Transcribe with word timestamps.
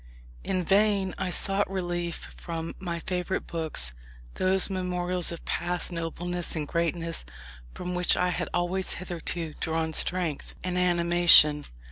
In 0.43 0.63
vain 0.63 1.13
I 1.19 1.29
sought 1.29 1.69
relief 1.69 2.33
from 2.35 2.73
my 2.79 2.97
favourite 3.01 3.45
books; 3.45 3.93
those 4.33 4.67
memorials 4.67 5.31
of 5.31 5.45
past 5.45 5.91
nobleness 5.91 6.55
and 6.55 6.67
greatness 6.67 7.23
from 7.75 7.93
which 7.93 8.17
I 8.17 8.29
had 8.29 8.49
always 8.51 8.93
hitherto 8.95 9.53
drawn 9.59 9.93
strength 9.93 10.55
and 10.63 10.75
animation. 10.75 11.65